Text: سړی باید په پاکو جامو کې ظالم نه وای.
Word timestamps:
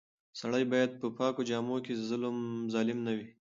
سړی 0.39 0.63
باید 0.71 0.91
په 1.01 1.07
پاکو 1.17 1.41
جامو 1.49 1.77
کې 1.85 1.93
ظالم 2.77 2.97
نه 3.05 3.11
وای. 3.15 3.27